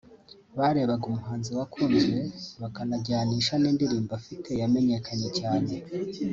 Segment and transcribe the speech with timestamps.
[0.57, 2.17] Barebaga umuhanzi wakunzwe
[2.61, 5.73] bakanajyanisha n’indirimbo afite yamenyekanye cyane